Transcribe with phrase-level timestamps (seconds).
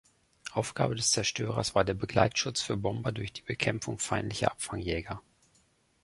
[0.53, 5.21] Aufgabe des Zerstörers war der Begleitschutz für Bomber durch die Bekämpfung feindlicher Abfangjäger.